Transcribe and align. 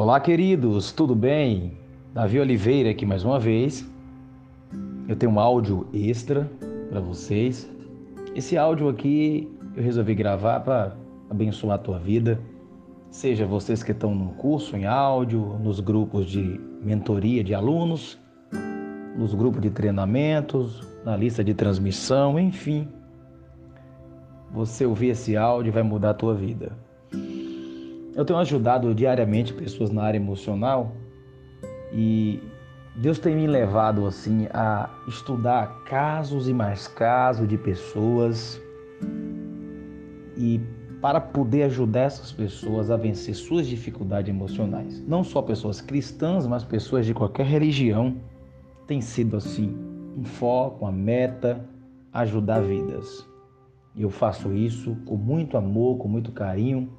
Olá, 0.00 0.20
queridos, 0.20 0.92
tudo 0.92 1.12
bem? 1.12 1.76
Davi 2.14 2.38
Oliveira 2.38 2.90
aqui 2.90 3.04
mais 3.04 3.24
uma 3.24 3.40
vez. 3.40 3.84
Eu 5.08 5.16
tenho 5.16 5.32
um 5.32 5.40
áudio 5.40 5.88
extra 5.92 6.48
para 6.88 7.00
vocês. 7.00 7.68
Esse 8.32 8.56
áudio 8.56 8.88
aqui 8.88 9.52
eu 9.74 9.82
resolvi 9.82 10.14
gravar 10.14 10.60
para 10.60 10.96
abençoar 11.28 11.74
a 11.74 11.82
tua 11.82 11.98
vida. 11.98 12.40
Seja 13.10 13.44
vocês 13.44 13.82
que 13.82 13.90
estão 13.90 14.14
no 14.14 14.34
curso 14.34 14.76
em 14.76 14.86
áudio, 14.86 15.58
nos 15.58 15.80
grupos 15.80 16.26
de 16.26 16.60
mentoria 16.80 17.42
de 17.42 17.52
alunos, 17.52 18.20
nos 19.16 19.34
grupos 19.34 19.60
de 19.60 19.70
treinamentos, 19.70 20.80
na 21.04 21.16
lista 21.16 21.42
de 21.42 21.54
transmissão, 21.54 22.38
enfim. 22.38 22.86
Você 24.52 24.86
ouvir 24.86 25.08
esse 25.08 25.36
áudio 25.36 25.72
vai 25.72 25.82
mudar 25.82 26.10
a 26.10 26.14
tua 26.14 26.36
vida. 26.36 26.86
Eu 28.18 28.24
tenho 28.24 28.40
ajudado 28.40 28.92
diariamente 28.92 29.54
pessoas 29.54 29.92
na 29.92 30.02
área 30.02 30.18
emocional 30.18 30.90
e 31.92 32.42
Deus 32.96 33.16
tem 33.20 33.36
me 33.36 33.46
levado 33.46 34.04
assim 34.08 34.48
a 34.52 34.90
estudar 35.06 35.84
casos 35.84 36.48
e 36.48 36.52
mais 36.52 36.88
casos 36.88 37.46
de 37.46 37.56
pessoas 37.56 38.60
e 40.36 40.60
para 41.00 41.20
poder 41.20 41.62
ajudar 41.62 42.00
essas 42.00 42.32
pessoas 42.32 42.90
a 42.90 42.96
vencer 42.96 43.36
suas 43.36 43.68
dificuldades 43.68 44.28
emocionais. 44.28 45.00
Não 45.06 45.22
só 45.22 45.40
pessoas 45.40 45.80
cristãs, 45.80 46.44
mas 46.44 46.64
pessoas 46.64 47.06
de 47.06 47.14
qualquer 47.14 47.46
religião. 47.46 48.16
Tem 48.88 49.00
sido 49.00 49.36
assim 49.36 49.76
um 50.16 50.24
foco, 50.24 50.84
uma 50.84 50.90
meta, 50.90 51.64
ajudar 52.12 52.62
vidas. 52.62 53.24
Eu 53.96 54.10
faço 54.10 54.52
isso 54.52 54.96
com 55.06 55.16
muito 55.16 55.56
amor, 55.56 55.98
com 55.98 56.08
muito 56.08 56.32
carinho, 56.32 56.97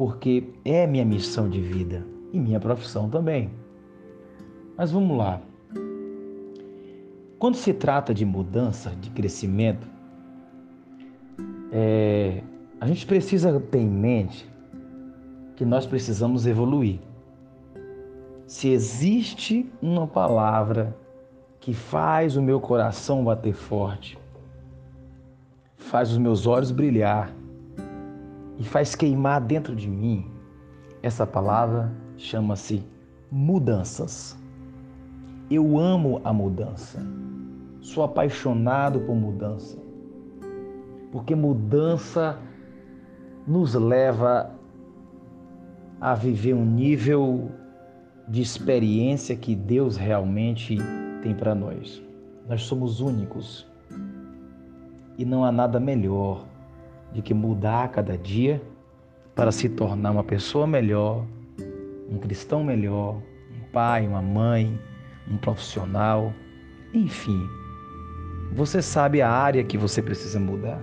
porque 0.00 0.44
é 0.64 0.86
minha 0.86 1.04
missão 1.04 1.46
de 1.46 1.60
vida 1.60 2.06
e 2.32 2.40
minha 2.40 2.58
profissão 2.58 3.10
também. 3.10 3.50
Mas 4.74 4.90
vamos 4.90 5.14
lá. 5.14 5.42
Quando 7.38 7.56
se 7.56 7.74
trata 7.74 8.14
de 8.14 8.24
mudança, 8.24 8.94
de 8.98 9.10
crescimento, 9.10 9.86
é, 11.70 12.42
a 12.80 12.86
gente 12.86 13.04
precisa 13.04 13.60
ter 13.60 13.80
em 13.80 13.90
mente 13.90 14.50
que 15.54 15.66
nós 15.66 15.84
precisamos 15.84 16.46
evoluir. 16.46 16.98
Se 18.46 18.70
existe 18.70 19.70
uma 19.82 20.06
palavra 20.06 20.96
que 21.60 21.74
faz 21.74 22.38
o 22.38 22.42
meu 22.42 22.58
coração 22.58 23.22
bater 23.22 23.52
forte, 23.52 24.18
faz 25.76 26.10
os 26.10 26.16
meus 26.16 26.46
olhos 26.46 26.70
brilhar, 26.70 27.30
e 28.60 28.64
faz 28.64 28.94
queimar 28.94 29.40
dentro 29.40 29.74
de 29.74 29.88
mim, 29.88 30.30
essa 31.02 31.26
palavra 31.26 31.90
chama-se 32.18 32.84
mudanças. 33.32 34.36
Eu 35.50 35.78
amo 35.78 36.20
a 36.22 36.30
mudança. 36.30 37.00
Sou 37.80 38.04
apaixonado 38.04 39.00
por 39.00 39.16
mudança. 39.16 39.78
Porque 41.10 41.34
mudança 41.34 42.38
nos 43.48 43.72
leva 43.72 44.50
a 45.98 46.14
viver 46.14 46.52
um 46.52 46.64
nível 46.64 47.50
de 48.28 48.42
experiência 48.42 49.34
que 49.34 49.54
Deus 49.54 49.96
realmente 49.96 50.76
tem 51.22 51.34
para 51.34 51.54
nós. 51.54 52.02
Nós 52.46 52.62
somos 52.64 53.00
únicos. 53.00 53.66
E 55.16 55.24
não 55.24 55.46
há 55.46 55.50
nada 55.50 55.80
melhor 55.80 56.49
de 57.12 57.22
que 57.22 57.34
mudar 57.34 57.84
a 57.84 57.88
cada 57.88 58.16
dia 58.16 58.62
para 59.34 59.50
se 59.52 59.68
tornar 59.68 60.10
uma 60.10 60.24
pessoa 60.24 60.66
melhor, 60.66 61.24
um 62.10 62.18
cristão 62.18 62.62
melhor, 62.62 63.16
um 63.16 63.72
pai, 63.72 64.06
uma 64.06 64.22
mãe, 64.22 64.78
um 65.30 65.36
profissional, 65.36 66.32
enfim. 66.92 67.40
Você 68.52 68.82
sabe 68.82 69.22
a 69.22 69.30
área 69.30 69.62
que 69.62 69.78
você 69.78 70.02
precisa 70.02 70.40
mudar. 70.40 70.82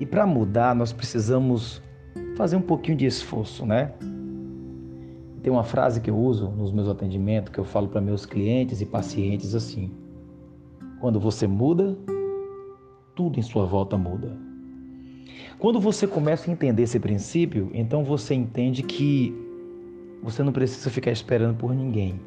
E 0.00 0.06
para 0.06 0.26
mudar, 0.26 0.74
nós 0.74 0.92
precisamos 0.92 1.82
fazer 2.36 2.56
um 2.56 2.62
pouquinho 2.62 2.96
de 2.96 3.06
esforço, 3.06 3.64
né? 3.64 3.92
Tem 5.42 5.52
uma 5.52 5.64
frase 5.64 6.00
que 6.00 6.10
eu 6.10 6.16
uso 6.16 6.48
nos 6.48 6.72
meus 6.72 6.88
atendimentos 6.88 7.52
que 7.52 7.58
eu 7.58 7.64
falo 7.64 7.88
para 7.88 8.00
meus 8.00 8.26
clientes 8.26 8.80
e 8.80 8.86
pacientes 8.86 9.54
assim: 9.54 9.90
quando 11.00 11.18
você 11.18 11.46
muda, 11.46 11.96
tudo 13.18 13.40
em 13.40 13.42
sua 13.42 13.66
volta 13.66 13.98
muda. 13.98 14.30
Quando 15.58 15.80
você 15.80 16.06
começa 16.06 16.48
a 16.48 16.52
entender 16.52 16.84
esse 16.84 17.00
princípio, 17.00 17.68
então 17.74 18.04
você 18.04 18.32
entende 18.32 18.80
que 18.80 19.34
você 20.22 20.40
não 20.40 20.52
precisa 20.52 20.88
ficar 20.88 21.10
esperando 21.10 21.56
por 21.56 21.74
ninguém. 21.74 22.20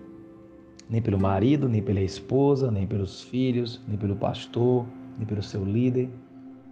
Nem 0.89 1.01
pelo 1.01 1.17
marido, 1.17 1.69
nem 1.69 1.81
pela 1.81 2.01
esposa, 2.01 2.69
nem 2.69 2.85
pelos 2.85 3.21
filhos, 3.21 3.81
nem 3.87 3.97
pelo 3.97 4.17
pastor, 4.17 4.85
nem 5.17 5.25
pelo 5.25 5.41
seu 5.41 5.63
líder. 5.63 6.09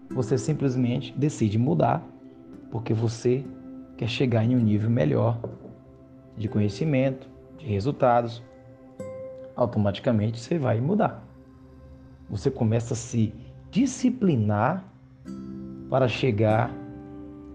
Você 0.09 0.37
simplesmente 0.37 1.17
decide 1.17 1.57
mudar 1.57 2.05
porque 2.69 2.93
você 2.93 3.45
quer 3.95 4.09
chegar 4.09 4.43
em 4.43 4.53
um 4.53 4.59
nível 4.59 4.89
melhor 4.89 5.39
de 6.35 6.49
conhecimento, 6.49 7.25
de 7.57 7.67
resultados. 7.67 8.43
Automaticamente 9.55 10.41
você 10.41 10.57
vai 10.57 10.81
mudar. 10.81 11.25
Você 12.29 12.51
começa 12.51 12.93
a 12.93 12.97
se 12.97 13.33
disciplinar 13.71 14.83
para 15.89 16.07
chegar 16.07 16.71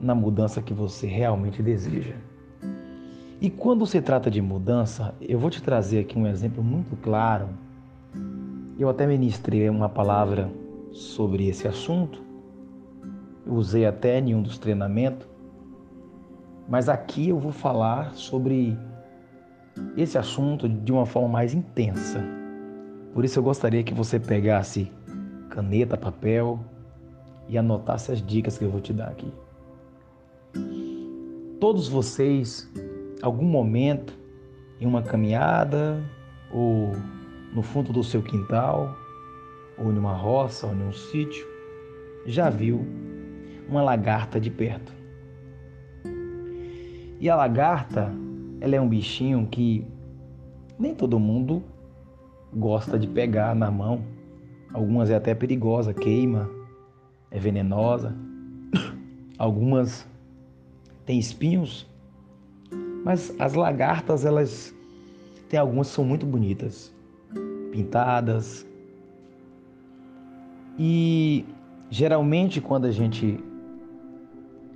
na 0.00 0.14
mudança 0.14 0.60
que 0.60 0.74
você 0.74 1.06
realmente 1.06 1.62
deseja. 1.62 2.14
E 3.40 3.50
quando 3.50 3.86
se 3.86 4.00
trata 4.00 4.30
de 4.30 4.40
mudança, 4.40 5.14
eu 5.20 5.38
vou 5.38 5.50
te 5.50 5.62
trazer 5.62 6.00
aqui 6.00 6.18
um 6.18 6.26
exemplo 6.26 6.62
muito 6.62 6.96
claro. 6.96 7.48
Eu 8.78 8.88
até 8.88 9.06
ministrei 9.06 9.68
uma 9.68 9.88
palavra 9.88 10.50
sobre 10.92 11.48
esse 11.48 11.66
assunto, 11.66 12.22
usei 13.46 13.86
até 13.86 14.18
em 14.18 14.34
um 14.34 14.42
dos 14.42 14.58
treinamentos, 14.58 15.26
mas 16.68 16.88
aqui 16.88 17.28
eu 17.28 17.38
vou 17.38 17.52
falar 17.52 18.14
sobre 18.14 18.76
esse 19.96 20.16
assunto 20.16 20.68
de 20.68 20.92
uma 20.92 21.04
forma 21.04 21.28
mais 21.28 21.52
intensa. 21.52 22.22
Por 23.12 23.24
isso 23.24 23.38
eu 23.38 23.42
gostaria 23.42 23.82
que 23.82 23.92
você 23.92 24.18
pegasse 24.18 24.90
caneta, 25.54 25.96
papel 25.96 26.58
e 27.48 27.56
anotasse 27.56 28.10
as 28.10 28.20
dicas 28.20 28.58
que 28.58 28.64
eu 28.64 28.70
vou 28.70 28.80
te 28.80 28.92
dar 28.92 29.08
aqui. 29.08 29.32
Todos 31.60 31.88
vocês, 31.88 32.68
algum 33.22 33.44
momento, 33.44 34.12
em 34.80 34.86
uma 34.86 35.00
caminhada 35.00 36.02
ou 36.52 36.92
no 37.54 37.62
fundo 37.62 37.92
do 37.92 38.02
seu 38.02 38.20
quintal, 38.20 38.96
ou 39.78 39.92
numa 39.92 40.12
roça, 40.12 40.66
ou 40.66 40.74
num 40.74 40.92
sítio, 40.92 41.46
já 42.26 42.50
viu 42.50 42.84
uma 43.68 43.80
lagarta 43.80 44.40
de 44.40 44.50
perto. 44.50 44.92
E 47.20 47.30
a 47.30 47.36
lagarta, 47.36 48.12
ela 48.60 48.74
é 48.74 48.80
um 48.80 48.88
bichinho 48.88 49.46
que 49.46 49.86
nem 50.76 50.94
todo 50.94 51.18
mundo 51.18 51.62
gosta 52.52 52.98
de 52.98 53.06
pegar 53.06 53.54
na 53.54 53.70
mão 53.70 54.13
Algumas 54.74 55.08
é 55.08 55.14
até 55.14 55.32
perigosa, 55.36 55.94
queima, 55.94 56.50
é 57.30 57.38
venenosa. 57.38 58.12
Algumas 59.38 60.04
têm 61.06 61.16
espinhos. 61.16 61.86
Mas 63.04 63.32
as 63.38 63.54
lagartas, 63.54 64.24
elas 64.24 64.74
tem 65.48 65.60
algumas 65.60 65.88
que 65.88 65.94
são 65.94 66.04
muito 66.04 66.26
bonitas, 66.26 66.92
pintadas. 67.70 68.66
E 70.76 71.44
geralmente 71.88 72.60
quando 72.60 72.86
a 72.86 72.90
gente 72.90 73.38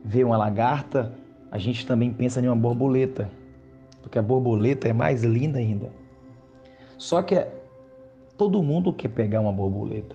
vê 0.04 0.22
uma 0.22 0.36
lagarta, 0.36 1.12
a 1.50 1.58
gente 1.58 1.84
também 1.84 2.12
pensa 2.12 2.40
em 2.40 2.46
uma 2.46 2.54
borboleta, 2.54 3.28
porque 4.00 4.16
a 4.16 4.22
borboleta 4.22 4.86
é 4.86 4.92
mais 4.92 5.24
linda 5.24 5.58
ainda. 5.58 5.90
Só 6.96 7.20
que 7.20 7.44
Todo 8.38 8.62
mundo 8.62 8.92
quer 8.92 9.08
pegar 9.08 9.40
uma 9.40 9.52
borboleta. 9.52 10.14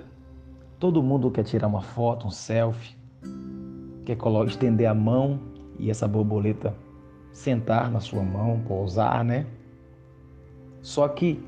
Todo 0.80 1.04
mundo 1.04 1.30
quer 1.30 1.44
tirar 1.44 1.68
uma 1.68 1.82
foto, 1.82 2.26
um 2.26 2.32
selfie. 2.32 2.96
Quer 4.06 4.18
estender 4.48 4.88
a 4.88 4.94
mão 4.94 5.42
e 5.78 5.90
essa 5.90 6.08
borboleta 6.08 6.74
sentar 7.34 7.92
na 7.92 8.00
sua 8.00 8.24
mão, 8.24 8.62
pousar, 8.66 9.26
né? 9.26 9.46
Só 10.82 11.06
que 11.10 11.44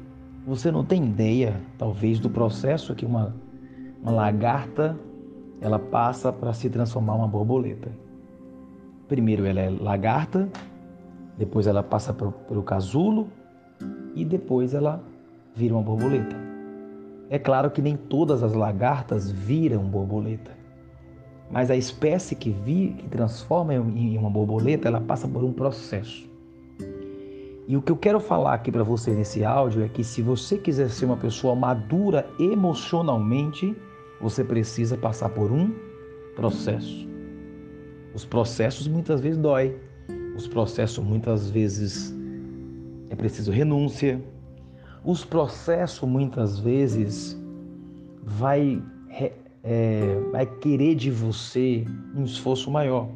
você 0.46 0.70
não 0.70 0.84
tem 0.84 1.06
ideia, 1.06 1.62
talvez, 1.78 2.20
do 2.20 2.30
processo 2.30 2.94
que 2.94 3.06
uma, 3.06 3.34
uma 4.02 4.12
lagarta 4.12 5.00
ela 5.62 5.80
passa 5.80 6.32
para 6.34 6.52
se 6.52 6.70
transformar 6.70 7.16
uma 7.16 7.28
borboleta. 7.28 7.90
Primeiro 9.08 9.46
ela 9.46 9.62
é 9.62 9.70
lagarta, 9.70 10.50
depois 11.38 11.68
ela 11.68 11.82
passa 11.82 12.14
pelo 12.14 12.64
casulo 12.64 13.30
e 14.14 14.26
depois 14.26 14.74
ela 14.74 15.02
vira 15.56 15.74
uma 15.74 15.82
borboleta. 15.82 16.45
É 17.30 17.40
claro 17.40 17.72
que 17.72 17.82
nem 17.82 17.96
todas 17.96 18.44
as 18.44 18.54
lagartas 18.54 19.32
viram 19.32 19.84
borboleta. 19.84 20.52
Mas 21.52 21.70
a 21.70 21.76
espécie 21.76 22.36
que 22.36 22.50
vi, 22.50 22.96
que 22.98 23.08
transforma 23.08 23.74
em 23.74 24.18
uma 24.18 24.30
borboleta, 24.30 24.88
ela 24.88 25.02
passa 25.02 25.28
por 25.28 25.44
um 25.44 25.54
processo. 25.54 26.30
E 27.68 27.76
o 27.76 27.82
que 27.82 27.92
eu 27.92 27.98
quero 27.98 28.20
falar 28.20 28.54
aqui 28.54 28.72
para 28.72 28.84
você 28.84 29.12
nesse 29.12 29.44
áudio 29.44 29.84
é 29.84 29.88
que 29.88 30.04
se 30.04 30.22
você 30.22 30.58
quiser 30.58 30.90
ser 30.90 31.06
uma 31.06 31.18
pessoa 31.18 31.56
madura 31.56 32.28
emocionalmente, 32.40 33.76
você 34.22 34.44
precisa 34.44 34.96
passar 34.96 35.30
por 35.30 35.52
um 35.52 35.74
processo. 36.36 37.08
Os 38.14 38.24
processos 38.24 38.88
muitas 38.88 39.20
vezes 39.20 39.38
dói. 39.38 39.76
Os 40.36 40.48
processos 40.48 41.04
muitas 41.04 41.50
vezes 41.50 42.16
é 43.10 43.16
preciso 43.16 43.52
renúncia. 43.52 44.22
Os 45.06 45.24
processos 45.24 46.08
muitas 46.10 46.58
vezes 46.58 47.40
vai 48.24 48.82
é, 49.64 50.20
vai 50.32 50.46
querer 50.46 50.96
de 50.96 51.10
você 51.10 51.86
um 52.16 52.24
esforço 52.24 52.70
maior. 52.70 53.10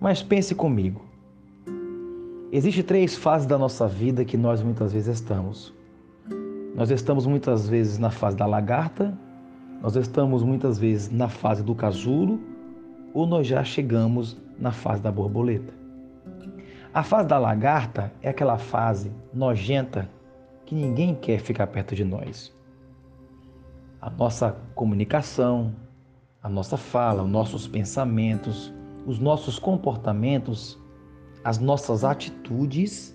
Mas 0.00 0.22
pense 0.22 0.54
comigo. 0.54 1.04
Existem 2.50 2.82
três 2.82 3.16
fases 3.16 3.46
da 3.46 3.58
nossa 3.58 3.86
vida 3.86 4.24
que 4.24 4.36
nós 4.36 4.62
muitas 4.62 4.92
vezes 4.92 5.14
estamos. 5.14 5.74
Nós 6.74 6.90
estamos 6.90 7.26
muitas 7.26 7.68
vezes 7.68 7.98
na 7.98 8.10
fase 8.10 8.36
da 8.36 8.46
lagarta, 8.46 9.16
nós 9.82 9.96
estamos 9.96 10.42
muitas 10.42 10.78
vezes 10.78 11.10
na 11.10 11.28
fase 11.28 11.62
do 11.62 11.74
casulo 11.74 12.40
ou 13.12 13.26
nós 13.26 13.46
já 13.46 13.64
chegamos 13.64 14.36
na 14.58 14.72
fase 14.72 15.02
da 15.02 15.10
borboleta. 15.10 15.85
A 16.96 17.02
fase 17.02 17.28
da 17.28 17.38
lagarta 17.38 18.10
é 18.22 18.30
aquela 18.30 18.56
fase 18.56 19.12
nojenta 19.30 20.08
que 20.64 20.74
ninguém 20.74 21.14
quer 21.14 21.38
ficar 21.38 21.66
perto 21.66 21.94
de 21.94 22.02
nós 22.02 22.56
a 24.00 24.08
nossa 24.08 24.56
comunicação, 24.74 25.76
a 26.42 26.48
nossa 26.48 26.78
fala, 26.78 27.22
os 27.22 27.28
nossos 27.28 27.68
pensamentos, 27.68 28.72
os 29.04 29.18
nossos 29.18 29.58
comportamentos, 29.58 30.80
as 31.44 31.58
nossas 31.58 32.02
atitudes 32.02 33.14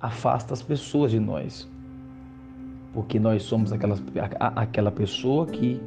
afastam 0.00 0.54
as 0.54 0.62
pessoas 0.62 1.10
de 1.10 1.18
nós. 1.18 1.68
Porque 2.94 3.18
nós 3.18 3.42
somos 3.42 3.72
aquela, 3.72 3.96
aquela 4.38 4.92
pessoa 4.92 5.46
que 5.46 5.82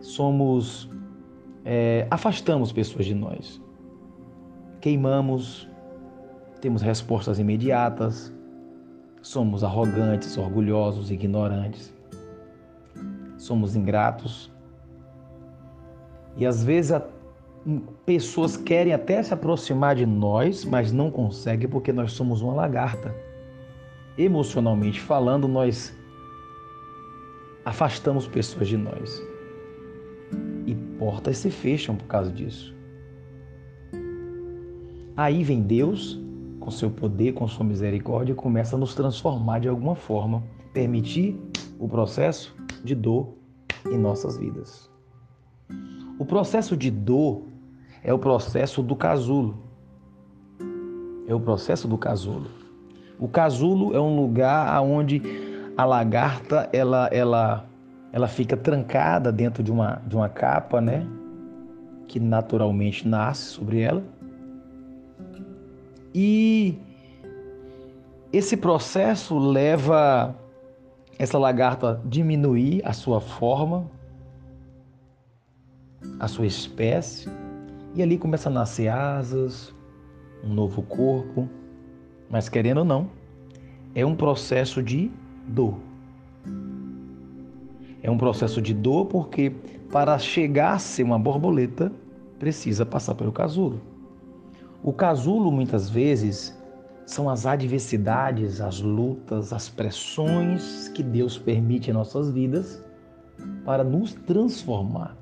somos, 0.00 0.90
é, 1.64 2.08
afastamos 2.10 2.72
pessoas 2.72 3.06
de 3.06 3.14
nós. 3.14 3.64
Queimamos, 4.86 5.68
temos 6.60 6.80
respostas 6.80 7.40
imediatas, 7.40 8.32
somos 9.20 9.64
arrogantes, 9.64 10.38
orgulhosos, 10.38 11.10
ignorantes 11.10 11.92
somos 13.36 13.74
ingratos. 13.74 14.48
E 16.36 16.46
às 16.46 16.62
vezes 16.62 16.92
a, 16.92 17.04
pessoas 18.04 18.56
querem 18.56 18.92
até 18.92 19.20
se 19.24 19.34
aproximar 19.34 19.96
de 19.96 20.06
nós, 20.06 20.64
mas 20.64 20.92
não 20.92 21.10
conseguem 21.10 21.68
porque 21.68 21.92
nós 21.92 22.12
somos 22.12 22.40
uma 22.40 22.54
lagarta. 22.54 23.12
Emocionalmente 24.16 25.00
falando, 25.00 25.48
nós 25.48 25.92
afastamos 27.64 28.28
pessoas 28.28 28.68
de 28.68 28.76
nós. 28.76 29.20
E 30.64 30.76
portas 30.96 31.38
se 31.38 31.50
fecham 31.50 31.96
por 31.96 32.06
causa 32.06 32.30
disso. 32.30 32.75
Aí 35.16 35.42
vem 35.42 35.62
Deus, 35.62 36.20
com 36.60 36.70
seu 36.70 36.90
poder, 36.90 37.32
com 37.32 37.48
sua 37.48 37.64
misericórdia, 37.64 38.34
começa 38.34 38.76
a 38.76 38.78
nos 38.78 38.94
transformar 38.94 39.60
de 39.60 39.68
alguma 39.68 39.94
forma, 39.94 40.42
permitir 40.74 41.40
o 41.78 41.88
processo 41.88 42.54
de 42.84 42.94
dor 42.94 43.28
em 43.86 43.96
nossas 43.96 44.36
vidas. 44.36 44.90
O 46.18 46.24
processo 46.24 46.76
de 46.76 46.90
dor 46.90 47.44
é 48.04 48.12
o 48.12 48.18
processo 48.18 48.82
do 48.82 48.94
casulo. 48.94 49.56
É 51.26 51.34
o 51.34 51.40
processo 51.40 51.88
do 51.88 51.96
casulo. 51.96 52.50
O 53.18 53.26
casulo 53.26 53.96
é 53.96 54.00
um 54.00 54.14
lugar 54.20 54.80
onde 54.82 55.22
a 55.76 55.84
lagarta 55.84 56.68
ela, 56.72 57.08
ela, 57.10 57.64
ela 58.12 58.28
fica 58.28 58.56
trancada 58.56 59.32
dentro 59.32 59.62
de 59.62 59.72
uma, 59.72 60.02
de 60.06 60.14
uma 60.14 60.28
capa, 60.28 60.80
né? 60.80 61.06
Que 62.06 62.20
naturalmente 62.20 63.08
nasce 63.08 63.44
sobre 63.44 63.80
ela. 63.80 64.02
E 66.18 66.78
esse 68.32 68.56
processo 68.56 69.38
leva 69.38 70.34
essa 71.18 71.36
lagarta 71.36 72.00
diminuir 72.06 72.80
a 72.86 72.94
sua 72.94 73.20
forma, 73.20 73.86
a 76.18 76.26
sua 76.26 76.46
espécie, 76.46 77.28
e 77.94 78.02
ali 78.02 78.16
começa 78.16 78.48
a 78.48 78.52
nascer 78.52 78.88
asas, 78.88 79.74
um 80.42 80.54
novo 80.54 80.80
corpo, 80.80 81.46
mas 82.30 82.48
querendo 82.48 82.78
ou 82.78 82.84
não, 82.86 83.10
é 83.94 84.06
um 84.06 84.16
processo 84.16 84.82
de 84.82 85.10
dor. 85.46 85.74
É 88.02 88.10
um 88.10 88.16
processo 88.16 88.62
de 88.62 88.72
dor 88.72 89.04
porque 89.04 89.52
para 89.92 90.18
chegar 90.18 90.76
a 90.76 90.78
ser 90.78 91.02
uma 91.02 91.18
borboleta 91.18 91.92
precisa 92.38 92.86
passar 92.86 93.14
pelo 93.14 93.32
casulo. 93.32 93.95
O 94.86 94.92
casulo 94.92 95.50
muitas 95.50 95.90
vezes 95.90 96.56
são 97.04 97.28
as 97.28 97.44
adversidades, 97.44 98.60
as 98.60 98.80
lutas, 98.80 99.52
as 99.52 99.68
pressões 99.68 100.86
que 100.90 101.02
Deus 101.02 101.36
permite 101.36 101.90
em 101.90 101.92
nossas 101.92 102.30
vidas 102.30 102.84
para 103.64 103.82
nos 103.82 104.14
transformar, 104.14 105.16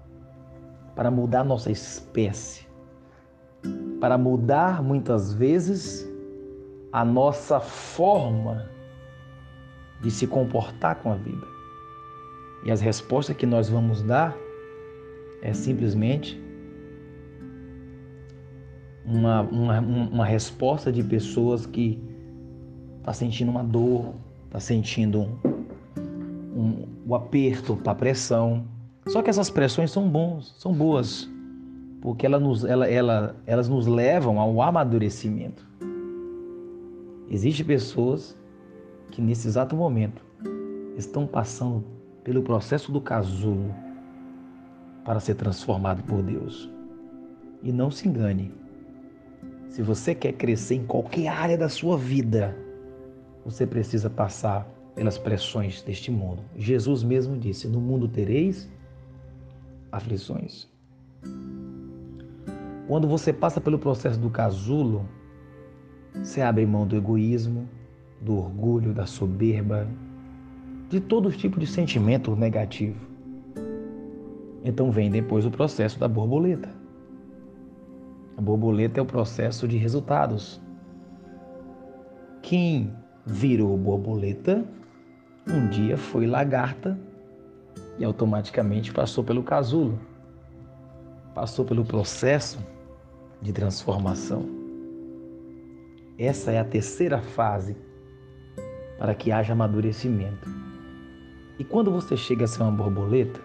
para 0.95 1.11
mudar 1.11 1.45
nossa 1.45 1.71
espécie, 1.71 2.67
para 4.03 4.19
mudar 4.19 4.83
muitas 4.83 5.33
vezes 5.33 6.07
a 6.93 7.03
nossa 7.03 7.59
forma 7.59 8.69
de 10.03 10.11
se 10.11 10.27
comportar 10.27 10.97
com 10.97 11.11
a 11.11 11.17
vida. 11.17 11.47
E 12.67 12.71
as 12.71 12.83
respostas 12.83 13.35
que 13.35 13.47
nós 13.47 13.71
vamos 13.71 14.03
dar 14.03 14.37
é 15.41 15.55
simplesmente 15.55 16.44
uma, 19.05 19.43
uma, 19.43 19.81
uma 19.81 20.25
resposta 20.25 20.91
de 20.91 21.03
pessoas 21.03 21.67
que 21.67 22.03
está 22.99 23.13
sentindo 23.13 23.51
uma 23.51 23.63
dor, 23.63 24.15
está 24.47 24.59
sentindo 24.59 25.21
um, 25.21 26.61
um, 26.61 26.89
o 27.07 27.15
aperto, 27.15 27.79
a 27.85 27.95
pressão. 27.95 28.65
Só 29.07 29.23
que 29.23 29.29
essas 29.29 29.51
pressões 29.51 29.91
são 29.91 30.09
bons, 30.09 30.55
são 30.59 30.73
boas, 30.73 31.29
porque 32.01 32.25
ela 32.25 32.41
nos, 32.41 32.65
ela, 32.65 32.89
ela, 32.89 33.37
elas 33.47 33.69
nos 33.69 33.87
levam 33.87 34.41
ao 34.41 34.63
amadurecimento. 34.63 35.67
Existem 37.29 37.67
pessoas 37.67 38.37
que 39.11 39.21
nesse 39.21 39.49
exato 39.49 39.77
momento 39.77 40.25
estão 40.97 41.27
passando 41.27 41.85
pelo 42.23 42.43
processo 42.43 42.91
do 42.91 43.01
casulo 43.01 43.75
para 45.05 45.21
ser 45.21 45.35
transformado 45.35 46.03
por 46.05 46.23
Deus. 46.23 46.71
E 47.63 47.73
não 47.73 47.91
se 47.91 48.09
engane, 48.09 48.53
se 49.75 49.83
você 49.83 50.15
quer 50.15 50.35
crescer 50.35 50.77
em 50.77 50.87
qualquer 50.87 51.27
área 51.27 51.59
da 51.59 51.69
sua 51.69 51.99
vida, 51.99 52.57
você 53.45 53.67
precisa 53.67 54.09
passar 54.09 54.69
pelas 54.95 55.19
pressões 55.19 55.83
deste 55.83 56.13
mundo. 56.13 56.45
Jesus 56.55 57.03
mesmo 57.03 57.37
disse: 57.37 57.67
No 57.67 57.81
mundo 57.81 58.07
tereis 58.07 58.71
aflições. 59.91 60.69
Quando 62.87 63.09
você 63.09 63.33
passa 63.33 63.61
pelo 63.61 63.77
processo 63.77 64.17
do 64.17 64.31
casulo, 64.31 65.09
você 66.23 66.41
abre 66.41 66.65
mão 66.65 66.87
do 66.87 66.95
egoísmo, 66.95 67.69
do 68.21 68.37
orgulho, 68.37 68.95
da 68.95 69.07
soberba, 69.07 69.89
de 70.89 71.01
todo 71.01 71.33
tipo 71.33 71.59
de 71.59 71.67
sentimento 71.67 72.37
negativo. 72.37 73.01
Então 74.63 74.93
vem 74.93 75.11
depois 75.11 75.45
o 75.45 75.51
processo 75.51 75.99
da 75.99 76.07
borboleta. 76.07 76.84
A 78.37 78.41
borboleta 78.41 78.99
é 78.99 79.03
o 79.03 79.07
processo 79.07 79.69
de 79.69 79.77
resultados. 79.77 80.61
Quem 82.43 82.93
virou 83.25 83.77
borboleta 83.77 84.65
um 85.47 85.69
dia 85.69 85.97
foi 85.97 86.27
lagarta 86.27 86.99
e 87.99 88.05
automaticamente 88.05 88.93
passou 88.93 89.23
pelo 89.23 89.43
casulo, 89.43 90.01
passou 91.35 91.65
pelo 91.65 91.85
processo 91.85 92.59
de 93.41 93.53
transformação. 93.53 94.49
Essa 96.19 96.51
é 96.51 96.59
a 96.59 96.65
terceira 96.65 97.21
fase 97.21 97.77
para 98.99 99.15
que 99.15 99.31
haja 99.31 99.53
amadurecimento. 99.53 100.49
E 101.59 101.63
quando 101.63 101.91
você 101.91 102.17
chega 102.17 102.45
a 102.45 102.49
ser 102.49 102.63
uma 102.63 102.73
borboleta, 102.73 103.41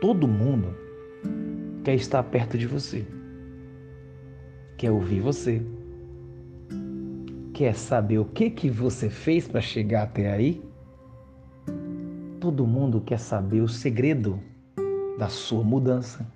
todo 0.00 0.26
mundo 0.26 0.74
quer 1.84 1.94
estar 1.94 2.22
perto 2.24 2.58
de 2.58 2.66
você 2.66 3.06
quer 4.82 4.90
ouvir 4.90 5.20
você. 5.20 5.62
Quer 7.54 7.72
saber 7.72 8.18
o 8.18 8.24
que 8.24 8.50
que 8.50 8.68
você 8.68 9.08
fez 9.08 9.46
para 9.46 9.60
chegar 9.60 10.02
até 10.02 10.32
aí? 10.32 10.60
Todo 12.40 12.66
mundo 12.66 13.00
quer 13.00 13.20
saber 13.20 13.60
o 13.60 13.68
segredo 13.68 14.40
da 15.16 15.28
sua 15.28 15.62
mudança. 15.62 16.26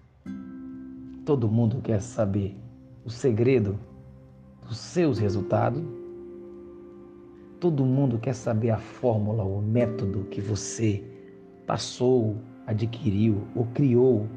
Todo 1.25 1.49
mundo 1.49 1.81
quer 1.83 2.00
saber 2.00 2.57
o 3.05 3.11
segredo 3.11 3.81
dos 4.62 4.79
seus 4.79 5.19
resultados. 5.19 5.83
Todo 7.59 7.85
mundo 7.85 8.17
quer 8.17 8.35
saber 8.35 8.71
a 8.71 8.79
fórmula, 8.79 9.43
o 9.43 9.61
método 9.61 10.23
que 10.31 10.41
você 10.41 11.03
passou, 11.67 12.37
adquiriu 12.65 13.43
ou 13.57 13.67
criou 13.75 14.29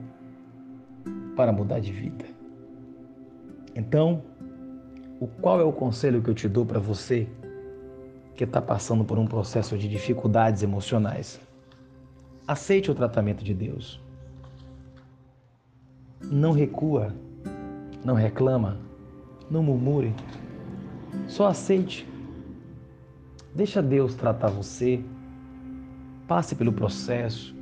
para 1.36 1.51
mudar 1.51 1.80
de 1.80 1.92
vida. 1.92 2.38
Então, 3.80 4.22
o 5.22 5.26
qual 5.26 5.62
é 5.62 5.64
o 5.64 5.72
conselho 5.72 6.22
que 6.22 6.30
eu 6.30 6.34
te 6.34 6.50
dou 6.50 6.66
para 6.66 6.82
você 6.82 7.30
que 8.36 8.44
está 8.44 8.62
passando 8.62 9.06
por 9.06 9.18
um 9.18 9.26
processo 9.26 9.78
de 9.78 9.88
dificuldades 9.88 10.62
emocionais? 10.62 11.40
Aceite 12.46 12.92
o 12.92 12.96
tratamento 12.96 13.42
de 13.42 13.54
Deus. 13.54 14.02
Não 16.22 16.52
recua, 16.52 17.16
não 18.04 18.16
reclama, 18.16 18.78
não 19.50 19.64
murmure. 19.64 20.14
Só 21.26 21.48
aceite. 21.48 22.06
Deixa 23.56 23.82
Deus 23.82 24.14
tratar 24.14 24.50
você. 24.50 25.02
Passe 26.28 26.54
pelo 26.54 26.74
processo. 26.74 27.56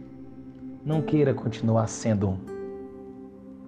Não 0.83 0.99
queira 0.99 1.31
continuar 1.31 1.85
sendo 1.85 2.39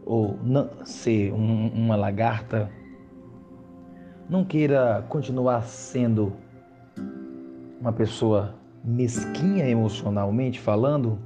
ou 0.09 0.39
não, 0.41 0.67
ser 0.83 1.31
um, 1.31 1.67
uma 1.67 1.95
lagarta. 1.95 2.67
Não 4.27 4.43
queira 4.43 5.05
continuar 5.07 5.61
sendo 5.61 6.33
uma 7.79 7.93
pessoa 7.93 8.55
mesquinha 8.83 9.69
emocionalmente 9.69 10.59
falando, 10.59 11.19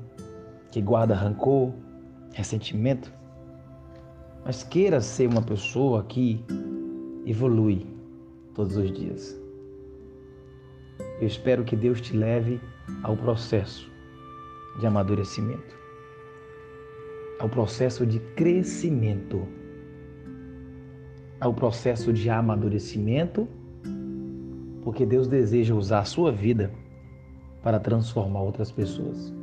que 0.69 0.81
guarda 0.81 1.15
rancor, 1.15 1.71
ressentimento, 2.33 3.09
mas 4.43 4.63
queira 4.63 4.99
ser 4.99 5.29
uma 5.29 5.41
pessoa 5.41 6.03
que 6.03 6.43
evolui 7.25 7.87
todos 8.53 8.75
os 8.75 8.91
dias. 8.91 9.39
Eu 11.21 11.27
espero 11.27 11.63
que 11.63 11.77
Deus 11.77 12.01
te 12.01 12.17
leve 12.17 12.59
ao 13.01 13.15
processo 13.15 13.89
de 14.77 14.85
amadurecimento, 14.85 15.73
ao 17.39 17.49
processo 17.49 18.05
de 18.05 18.19
crescimento, 18.35 19.47
ao 21.39 21.53
processo 21.53 22.13
de 22.13 22.29
amadurecimento, 22.29 23.47
porque 24.83 25.05
Deus 25.05 25.27
deseja 25.27 25.73
usar 25.73 25.99
a 25.99 26.05
sua 26.05 26.31
vida 26.31 26.71
para 27.61 27.79
transformar 27.79 28.41
outras 28.41 28.71
pessoas. 28.71 29.33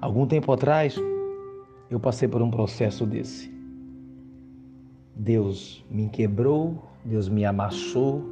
Algum 0.00 0.26
tempo 0.26 0.52
atrás, 0.52 0.96
eu 1.90 1.98
passei 1.98 2.28
por 2.28 2.42
um 2.42 2.50
processo 2.50 3.04
desse. 3.06 3.50
Deus 5.16 5.84
me 5.90 6.08
quebrou, 6.08 6.80
Deus 7.04 7.28
me 7.28 7.44
amassou, 7.44 8.22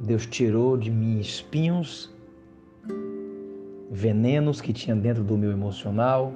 Deus 0.00 0.26
tirou 0.26 0.76
de 0.76 0.90
mim 0.90 1.18
espinhos, 1.20 2.12
venenos 3.90 4.60
que 4.60 4.72
tinha 4.72 4.96
dentro 4.96 5.22
do 5.22 5.38
meu 5.38 5.50
emocional. 5.50 6.34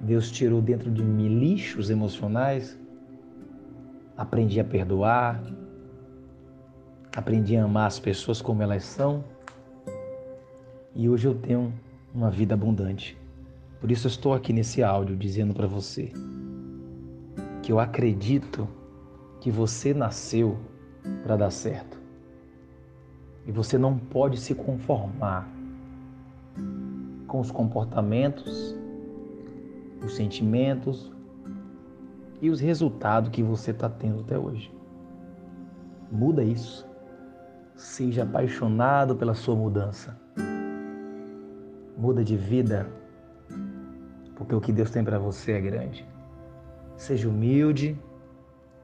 Deus 0.00 0.30
tirou 0.30 0.62
dentro 0.62 0.90
de 0.90 1.02
mim 1.02 1.28
lixos 1.38 1.90
emocionais. 1.90 2.78
Aprendi 4.16 4.58
a 4.60 4.64
perdoar, 4.64 5.42
aprendi 7.16 7.56
a 7.56 7.64
amar 7.64 7.86
as 7.86 7.98
pessoas 7.98 8.40
como 8.40 8.62
elas 8.62 8.84
são. 8.84 9.24
E 10.94 11.08
hoje 11.08 11.26
eu 11.26 11.34
tenho 11.34 11.72
uma 12.14 12.30
vida 12.30 12.54
abundante. 12.54 13.16
Por 13.80 13.90
isso 13.90 14.06
eu 14.06 14.10
estou 14.10 14.34
aqui 14.34 14.52
nesse 14.52 14.82
áudio 14.82 15.16
dizendo 15.16 15.54
para 15.54 15.66
você 15.66 16.12
que 17.62 17.70
eu 17.70 17.78
acredito 17.78 18.66
que 19.40 19.50
você 19.50 19.94
nasceu 19.94 20.58
para 21.22 21.36
dar 21.36 21.50
certo. 21.50 22.00
E 23.46 23.52
você 23.52 23.78
não 23.78 23.96
pode 23.96 24.38
se 24.38 24.54
conformar 24.54 25.48
com 27.26 27.40
os 27.40 27.50
comportamentos, 27.50 28.74
os 30.04 30.14
sentimentos 30.14 31.12
e 32.40 32.50
os 32.50 32.60
resultados 32.60 33.30
que 33.30 33.42
você 33.42 33.70
está 33.70 33.88
tendo 33.88 34.20
até 34.20 34.38
hoje. 34.38 34.72
Muda 36.10 36.42
isso. 36.42 36.86
Seja 37.74 38.22
apaixonado 38.22 39.16
pela 39.16 39.34
sua 39.34 39.54
mudança. 39.54 40.18
Muda 41.96 42.24
de 42.24 42.36
vida 42.36 42.88
porque 44.38 44.54
o 44.54 44.60
que 44.60 44.72
Deus 44.72 44.90
tem 44.90 45.02
para 45.02 45.18
você 45.18 45.52
é 45.52 45.60
grande. 45.60 46.06
Seja 46.96 47.28
humilde, 47.28 47.98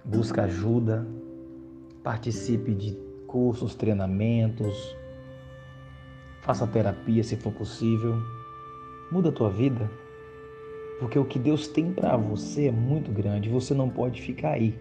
busque 0.04 0.40
ajuda, 0.40 1.06
participe 2.02 2.74
de 2.74 2.92
cursos, 3.28 3.74
treinamentos, 3.74 4.96
faça 6.42 6.66
terapia 6.66 7.22
se 7.22 7.36
for 7.36 7.52
possível. 7.52 8.16
Muda 9.12 9.28
a 9.28 9.32
tua 9.32 9.48
vida, 9.48 9.88
porque 10.98 11.18
o 11.18 11.24
que 11.24 11.38
Deus 11.38 11.68
tem 11.68 11.92
para 11.92 12.16
você 12.16 12.66
é 12.66 12.72
muito 12.72 13.10
grande. 13.12 13.48
Você 13.48 13.74
não 13.74 13.88
pode 13.88 14.20
ficar 14.22 14.52
aí, 14.52 14.78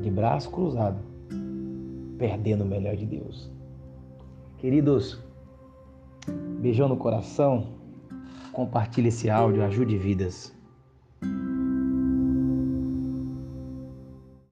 de 0.00 0.10
braço 0.10 0.50
cruzado, 0.50 0.98
perdendo 2.18 2.64
o 2.64 2.66
melhor 2.66 2.96
de 2.96 3.06
Deus. 3.06 3.50
Queridos, 4.58 5.22
beijão 6.60 6.88
no 6.88 6.96
coração. 6.96 7.74
Compartilhe 8.52 9.08
esse 9.08 9.28
áudio, 9.28 9.62
ajude 9.62 9.98
vidas. 9.98 10.55